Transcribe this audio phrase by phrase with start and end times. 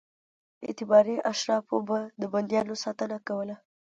[0.65, 3.55] اعتباري اشرافو به د بندیانو ساتنه کوله.